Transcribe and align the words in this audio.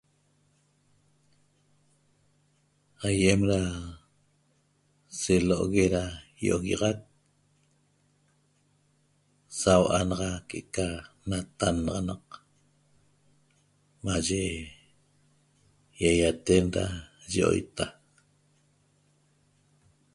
Aýem 3.07 3.41
da 3.49 3.59
selo'ogue 5.19 5.85
da 5.95 6.03
ýi'oguiaxac 6.41 6.97
sau'a 9.61 9.99
naxa 10.09 10.31
que'eca 10.49 10.87
natannaxanaq 11.29 12.25
maye 14.05 14.43
ýaýaten 16.01 16.65
da 16.75 16.83
yioita 17.33 17.85